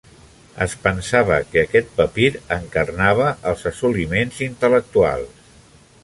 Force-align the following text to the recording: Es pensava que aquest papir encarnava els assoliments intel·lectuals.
Es 0.65 0.71
pensava 0.85 1.35
que 1.49 1.63
aquest 1.63 1.91
papir 1.99 2.29
encarnava 2.55 3.27
els 3.51 3.61
assoliments 3.73 4.41
intel·lectuals. 4.47 5.45